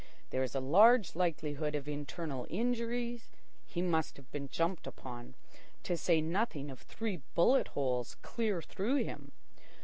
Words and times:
There 0.31 0.41
is 0.41 0.55
a 0.55 0.59
large 0.59 1.15
likelihood 1.15 1.75
of 1.75 1.87
internal 1.87 2.47
injuries. 2.49 3.29
He 3.67 3.83
must 3.83 4.17
have 4.17 4.31
been 4.31 4.49
jumped 4.49 4.87
upon. 4.87 5.35
To 5.83 5.95
say 5.95 6.21
nothing 6.21 6.71
of 6.71 6.81
three 6.81 7.17
bullet 7.35 7.67
holes 7.67 8.15
clear 8.23 8.63
through 8.63 9.03
him. 9.03 9.31